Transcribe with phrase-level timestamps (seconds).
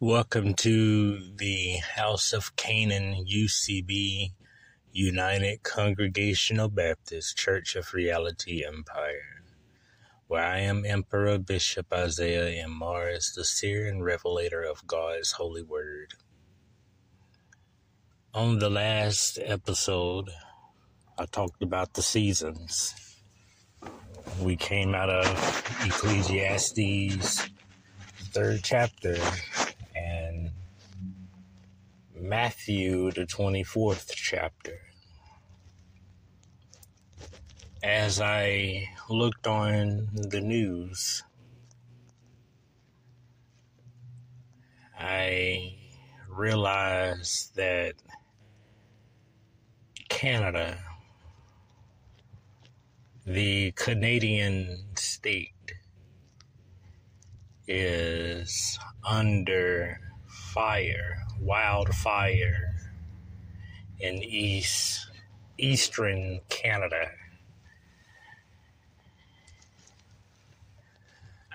[0.00, 4.30] Welcome to the House of Canaan UCB
[4.92, 9.42] United Congregational Baptist Church of Reality Empire,
[10.28, 12.78] where I am Emperor Bishop Isaiah M.
[12.78, 16.14] Morris, the seer and revelator of God's holy word.
[18.32, 20.30] On the last episode,
[21.18, 22.94] I talked about the seasons.
[24.40, 25.26] We came out of
[25.84, 27.48] Ecclesiastes,
[28.30, 29.16] third chapter,
[32.28, 34.82] Matthew, the 24th chapter.
[37.82, 41.22] As I looked on the news,
[44.98, 45.78] I
[46.28, 47.94] realized that
[50.10, 50.76] Canada,
[53.24, 55.72] the Canadian state,
[57.66, 62.74] is under fire, wildfire
[64.00, 65.08] in east
[65.58, 67.10] eastern Canada.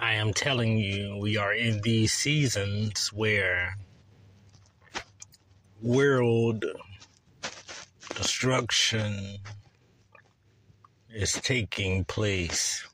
[0.00, 3.76] I am telling you, we are in these seasons where
[5.82, 6.64] world
[8.14, 9.38] destruction
[11.12, 12.86] is taking place.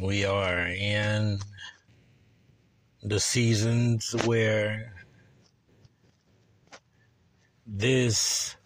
[0.00, 1.40] We are in
[3.02, 4.92] the seasons where
[7.66, 8.56] this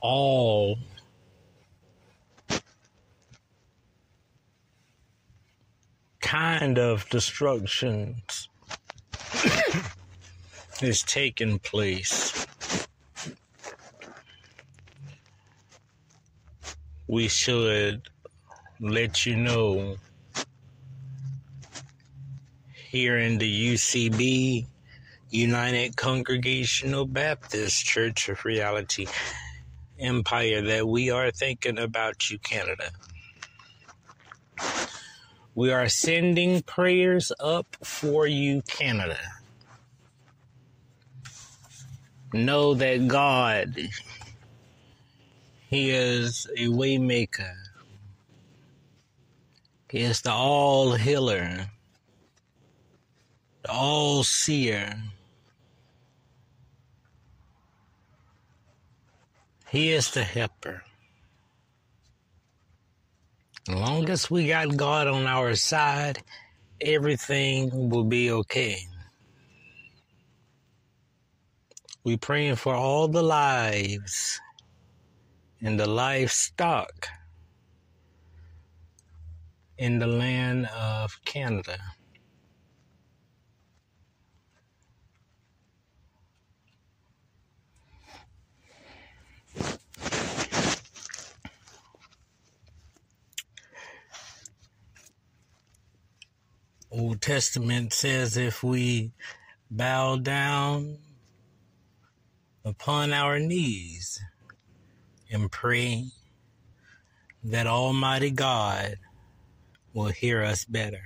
[0.00, 0.78] all
[6.20, 8.48] kind of destructions
[10.82, 12.46] is taking place.
[17.06, 18.08] We should
[18.78, 19.96] let you know
[22.88, 24.64] here in the UCB,
[25.28, 29.06] United Congregational Baptist Church of Reality
[29.98, 32.90] Empire, that we are thinking about you, Canada.
[35.54, 39.18] We are sending prayers up for you, Canada.
[42.32, 43.76] Know that God,
[45.68, 47.54] He is a waymaker.
[49.90, 51.68] He is the all healer
[53.68, 54.94] all seer.
[59.68, 60.82] He is the helper.
[63.68, 66.22] As long as we got God on our side,
[66.80, 68.78] everything will be okay.
[72.04, 74.40] We praying for all the lives
[75.60, 77.08] and the livestock
[79.76, 81.78] in the land of Canada.
[96.98, 99.12] Old Testament says if we
[99.70, 100.98] bow down
[102.64, 104.20] upon our knees
[105.30, 106.06] and pray
[107.44, 108.96] that Almighty God
[109.94, 111.02] will hear us better.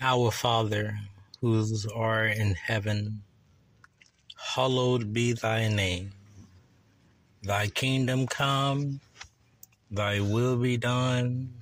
[0.00, 0.98] Our Father,
[1.42, 3.20] who art in heaven,
[4.54, 6.12] hallowed be thy name.
[7.42, 9.00] Thy kingdom come,
[9.90, 11.52] thy will be done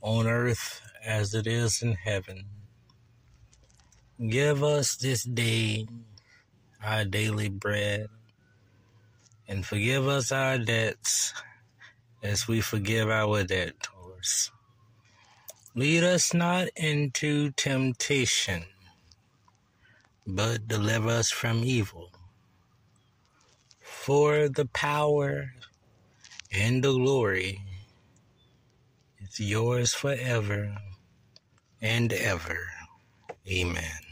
[0.00, 2.44] on earth as it is in heaven.
[4.28, 5.86] Give us this day
[6.82, 8.06] our daily bread,
[9.48, 11.34] and forgive us our debts
[12.22, 14.50] as we forgive our debtors.
[15.74, 18.64] Lead us not into temptation,
[20.26, 22.10] but deliver us from evil.
[23.80, 25.52] For the power
[26.52, 27.60] and the glory
[29.26, 30.76] it's yours forever
[31.82, 32.58] and ever.
[33.50, 34.05] Amen.